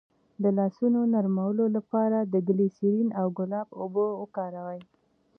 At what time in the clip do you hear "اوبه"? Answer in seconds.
3.81-4.05